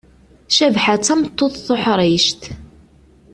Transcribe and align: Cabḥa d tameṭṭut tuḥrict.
Cabḥa 0.55 0.95
d 0.99 1.01
tameṭṭut 1.05 1.53
tuḥrict. 1.65 2.41